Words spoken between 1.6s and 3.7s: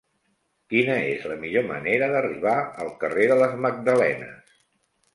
manera d'arribar al carrer de les